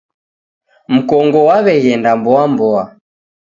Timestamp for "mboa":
2.19-2.43, 2.51-2.83